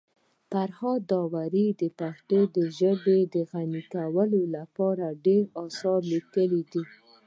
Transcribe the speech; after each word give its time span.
فرهاد 0.49 1.01
داوري 1.11 1.67
د 1.81 1.83
پښتو 1.99 2.39
ژبي 2.79 3.19
د 3.33 3.35
غني 3.51 3.83
کولو 3.93 4.41
لپاره 4.55 5.05
ډير 5.25 5.43
اثار 5.63 5.99
لیکلي 6.13 6.61
دي. 6.71 6.83